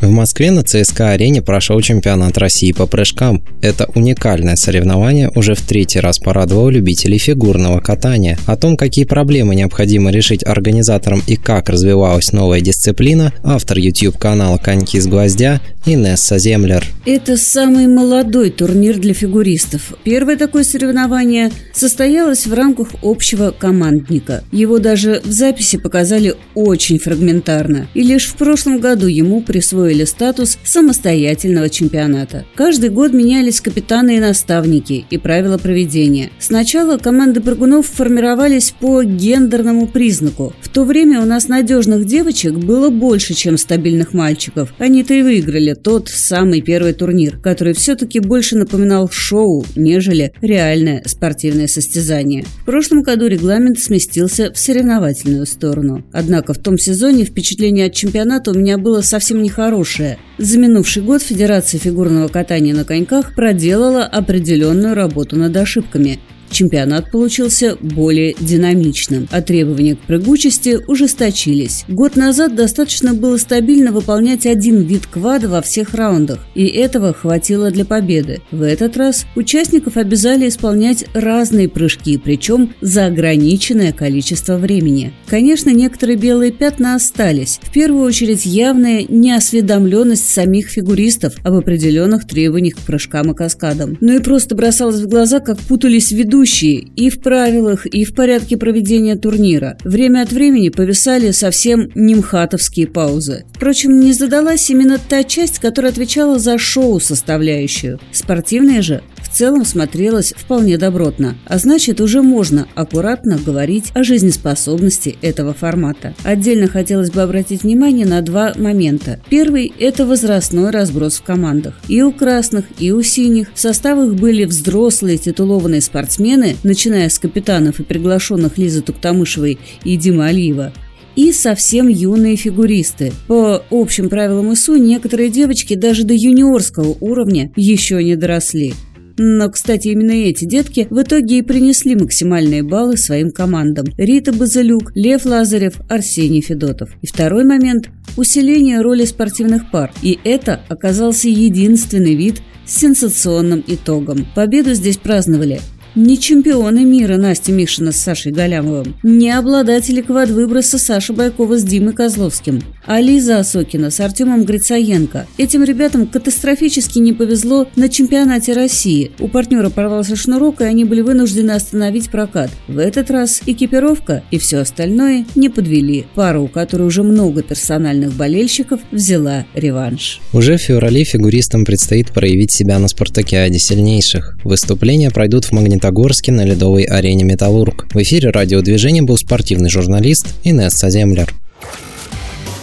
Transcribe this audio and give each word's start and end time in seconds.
В 0.00 0.08
Москве 0.08 0.50
на 0.50 0.62
ЦСКА-арене 0.62 1.42
прошел 1.42 1.78
чемпионат 1.82 2.38
России 2.38 2.72
по 2.72 2.86
прыжкам. 2.86 3.42
Это 3.60 3.86
уникальное 3.94 4.56
соревнование 4.56 5.30
уже 5.34 5.54
в 5.54 5.60
третий 5.60 6.00
раз 6.00 6.18
порадовало 6.18 6.70
любителей 6.70 7.18
фигурного 7.18 7.80
катания. 7.80 8.38
О 8.46 8.56
том, 8.56 8.78
какие 8.78 9.04
проблемы 9.04 9.54
необходимо 9.54 10.10
решить 10.10 10.42
организаторам 10.42 11.22
и 11.26 11.36
как 11.36 11.68
развивалась 11.68 12.32
новая 12.32 12.62
дисциплина, 12.62 13.34
автор 13.42 13.76
YouTube-канала 13.76 14.56
«Коньки 14.56 14.98
с 14.98 15.06
гвоздя» 15.06 15.60
Инесса 15.84 16.38
Землер. 16.38 16.82
Это 17.04 17.36
самый 17.36 17.86
молодой 17.86 18.50
турнир 18.50 18.98
для 18.98 19.12
фигуристов. 19.12 19.92
Первое 20.04 20.36
такое 20.36 20.64
соревнование 20.64 21.50
состоялось 21.74 22.46
в 22.46 22.54
рамках 22.54 22.88
общего 23.02 23.50
командника. 23.50 24.44
Его 24.50 24.78
даже 24.78 25.20
в 25.24 25.30
записи 25.30 25.76
показали 25.76 26.36
очень 26.54 26.98
фрагментарно. 26.98 27.88
И 27.92 28.02
лишь 28.02 28.26
в 28.26 28.36
прошлом 28.36 28.80
году 28.80 29.06
ему 29.06 29.42
присвоили 29.42 29.89
присвоили 29.90 30.04
статус 30.04 30.58
самостоятельного 30.64 31.68
чемпионата. 31.68 32.44
Каждый 32.54 32.90
год 32.90 33.12
менялись 33.12 33.60
капитаны 33.60 34.16
и 34.16 34.20
наставники 34.20 35.04
и 35.10 35.18
правила 35.18 35.58
проведения. 35.58 36.30
Сначала 36.38 36.96
команды 36.96 37.40
прыгунов 37.40 37.86
формировались 37.86 38.72
по 38.78 39.02
гендерному 39.02 39.88
признаку. 39.88 40.52
В 40.62 40.68
то 40.68 40.84
время 40.84 41.20
у 41.20 41.24
нас 41.24 41.48
надежных 41.48 42.06
девочек 42.06 42.52
было 42.52 42.90
больше, 42.90 43.34
чем 43.34 43.58
стабильных 43.58 44.14
мальчиков. 44.14 44.72
Они-то 44.78 45.14
и 45.14 45.22
выиграли 45.22 45.74
тот 45.74 46.08
самый 46.08 46.60
первый 46.60 46.92
турнир, 46.92 47.38
который 47.38 47.74
все-таки 47.74 48.20
больше 48.20 48.56
напоминал 48.56 49.08
шоу, 49.10 49.64
нежели 49.76 50.32
реальное 50.40 51.02
спортивное 51.06 51.66
состязание. 51.66 52.44
В 52.62 52.64
прошлом 52.64 53.02
году 53.02 53.26
регламент 53.26 53.80
сместился 53.80 54.52
в 54.52 54.58
соревновательную 54.58 55.46
сторону. 55.46 56.04
Однако 56.12 56.54
в 56.54 56.58
том 56.58 56.78
сезоне 56.78 57.24
впечатление 57.24 57.86
от 57.86 57.94
чемпионата 57.94 58.50
у 58.52 58.54
меня 58.54 58.78
было 58.78 59.00
совсем 59.00 59.42
нехорошее 59.42 59.79
хорошее. 59.80 60.18
За 60.38 60.58
минувший 60.58 61.02
год 61.02 61.22
Федерация 61.22 61.80
фигурного 61.80 62.28
катания 62.28 62.74
на 62.74 62.84
коньках 62.84 63.34
проделала 63.34 64.04
определенную 64.04 64.94
работу 64.94 65.36
над 65.36 65.56
ошибками– 65.56 66.18
Чемпионат 66.60 67.10
получился 67.10 67.78
более 67.80 68.36
динамичным, 68.38 69.26
а 69.30 69.40
требования 69.40 69.96
к 69.96 70.00
прыгучести 70.00 70.78
ужесточились. 70.86 71.86
Год 71.88 72.16
назад 72.16 72.54
достаточно 72.54 73.14
было 73.14 73.38
стабильно 73.38 73.92
выполнять 73.92 74.44
один 74.44 74.82
вид 74.82 75.06
квада 75.06 75.48
во 75.48 75.62
всех 75.62 75.94
раундах, 75.94 76.40
и 76.54 76.66
этого 76.66 77.14
хватило 77.14 77.70
для 77.70 77.86
победы. 77.86 78.42
В 78.50 78.60
этот 78.60 78.98
раз 78.98 79.24
участников 79.36 79.96
обязали 79.96 80.48
исполнять 80.48 81.06
разные 81.14 81.66
прыжки, 81.66 82.18
причем 82.18 82.74
за 82.82 83.06
ограниченное 83.06 83.94
количество 83.94 84.58
времени. 84.58 85.14
Конечно, 85.28 85.70
некоторые 85.70 86.18
белые 86.18 86.52
пятна 86.52 86.94
остались. 86.94 87.58
В 87.62 87.72
первую 87.72 88.04
очередь 88.04 88.44
явная 88.44 89.06
неосведомленность 89.08 90.28
самих 90.28 90.68
фигуристов 90.68 91.36
об 91.42 91.54
определенных 91.54 92.26
требованиях 92.26 92.74
к 92.76 92.80
прыжкам 92.80 93.32
и 93.32 93.34
каскадам. 93.34 93.96
Ну 94.02 94.14
и 94.14 94.22
просто 94.22 94.54
бросалось 94.54 95.00
в 95.00 95.08
глаза, 95.08 95.40
как 95.40 95.58
путались 95.60 96.10
ведущие 96.10 96.49
ведущие 96.50 96.90
и 96.96 97.10
в 97.10 97.20
правилах, 97.20 97.86
и 97.86 98.04
в 98.04 98.14
порядке 98.14 98.56
проведения 98.56 99.16
турнира. 99.16 99.76
Время 99.84 100.22
от 100.22 100.32
времени 100.32 100.68
повисали 100.68 101.30
совсем 101.30 101.90
немхатовские 101.94 102.86
паузы. 102.86 103.44
Впрочем, 103.54 104.00
не 104.00 104.12
задалась 104.12 104.68
именно 104.70 104.98
та 104.98 105.24
часть, 105.24 105.58
которая 105.58 105.92
отвечала 105.92 106.38
за 106.38 106.58
шоу-составляющую. 106.58 107.98
Спортивная 108.12 108.82
же 108.82 109.02
в 109.30 109.36
целом 109.36 109.64
смотрелась 109.64 110.34
вполне 110.36 110.76
добротно, 110.76 111.36
а 111.46 111.58
значит 111.58 112.00
уже 112.00 112.20
можно 112.20 112.66
аккуратно 112.74 113.38
говорить 113.38 113.92
о 113.94 114.02
жизнеспособности 114.02 115.16
этого 115.22 115.54
формата. 115.54 116.14
Отдельно 116.24 116.66
хотелось 116.66 117.10
бы 117.10 117.22
обратить 117.22 117.62
внимание 117.62 118.06
на 118.06 118.22
два 118.22 118.52
момента. 118.56 119.20
Первый– 119.30 119.72
это 119.78 120.04
возрастной 120.04 120.70
разброс 120.70 121.18
в 121.18 121.22
командах. 121.22 121.78
И 121.88 122.02
у 122.02 122.12
красных, 122.12 122.64
и 122.78 122.92
у 122.92 123.02
синих 123.02 123.52
в 123.54 123.60
составах 123.60 124.14
были 124.14 124.44
взрослые 124.44 125.18
титулованные 125.18 125.80
спортсмены, 125.80 126.56
начиная 126.64 127.08
с 127.08 127.18
капитанов 127.18 127.80
и 127.80 127.84
приглашенных 127.84 128.58
Лизы 128.58 128.82
Туктамышевой 128.82 129.58
и 129.84 129.96
Димы 129.96 130.26
Алиева, 130.26 130.72
и 131.16 131.32
совсем 131.32 131.88
юные 131.88 132.36
фигуристы. 132.36 133.12
По 133.26 133.62
общим 133.70 134.08
правилам 134.08 134.52
ИСУ 134.52 134.76
некоторые 134.76 135.28
девочки 135.28 135.74
даже 135.74 136.04
до 136.04 136.14
юниорского 136.14 136.96
уровня 137.00 137.52
еще 137.56 138.02
не 138.02 138.16
доросли. 138.16 138.74
Но, 139.22 139.50
кстати, 139.50 139.88
именно 139.88 140.12
эти 140.12 140.46
детки 140.46 140.86
в 140.88 141.02
итоге 141.02 141.40
и 141.40 141.42
принесли 141.42 141.94
максимальные 141.94 142.62
баллы 142.62 142.96
своим 142.96 143.30
командам. 143.32 143.84
Рита 143.98 144.32
Базылюк, 144.32 144.92
Лев 144.94 145.26
Лазарев, 145.26 145.74
Арсений 145.90 146.40
Федотов. 146.40 146.88
И 147.02 147.06
второй 147.06 147.44
момент– 147.44 147.90
усиление 148.16 148.80
роли 148.80 149.04
спортивных 149.04 149.70
пар. 149.70 149.92
И 150.00 150.18
это 150.24 150.62
оказался 150.70 151.28
единственный 151.28 152.14
вид 152.14 152.40
с 152.64 152.78
сенсационным 152.78 153.62
итогом. 153.66 154.26
Победу 154.34 154.72
здесь 154.72 154.96
праздновали 154.96 155.60
не 155.94 156.18
чемпионы 156.18 156.84
мира 156.84 157.16
Настя 157.16 157.52
Мишина 157.52 157.92
с 157.92 157.96
Сашей 157.96 158.32
Галямовым, 158.32 158.94
не 159.02 159.30
обладатели 159.30 160.00
квадвыброса 160.00 160.78
Саша 160.78 161.12
Байкова 161.12 161.58
с 161.58 161.64
Димой 161.64 161.94
Козловским, 161.94 162.60
а 162.86 163.00
Лиза 163.00 163.38
Осокина 163.38 163.90
с 163.90 164.00
Артемом 164.00 164.44
Грицаенко. 164.44 165.26
Этим 165.36 165.64
ребятам 165.64 166.06
катастрофически 166.06 166.98
не 166.98 167.12
повезло 167.12 167.66
на 167.76 167.88
чемпионате 167.88 168.52
России. 168.52 169.10
У 169.18 169.28
партнера 169.28 169.70
порвался 169.70 170.16
шнурок, 170.16 170.60
и 170.60 170.64
они 170.64 170.84
были 170.84 171.00
вынуждены 171.00 171.52
остановить 171.52 172.10
прокат. 172.10 172.50
В 172.68 172.78
этот 172.78 173.10
раз 173.10 173.42
экипировка 173.46 174.22
и 174.30 174.38
все 174.38 174.58
остальное 174.58 175.26
не 175.34 175.48
подвели. 175.48 176.06
Пара, 176.14 176.40
у 176.40 176.48
которой 176.48 176.82
уже 176.82 177.02
много 177.02 177.42
персональных 177.42 178.12
болельщиков, 178.12 178.80
взяла 178.92 179.44
реванш. 179.54 180.20
Уже 180.32 180.56
в 180.56 180.60
феврале 180.60 181.04
фигуристам 181.04 181.64
предстоит 181.64 182.12
проявить 182.12 182.52
себя 182.52 182.78
на 182.78 182.88
спартакиаде 182.88 183.58
сильнейших. 183.58 184.36
Выступления 184.44 185.10
пройдут 185.10 185.46
в 185.46 185.52
Магнитогорске 185.52 185.79
Магнитогорске 185.80 186.30
на 186.30 186.44
ледовой 186.44 186.82
арене 186.82 187.24
«Металлург». 187.24 187.86
В 187.94 188.02
эфире 188.02 188.28
радиодвижения 188.28 189.02
был 189.02 189.16
спортивный 189.16 189.70
журналист 189.70 190.26
Инесса 190.44 190.90
Землер. 190.90 191.32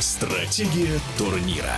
Стратегия 0.00 0.98
турнира. 1.18 1.76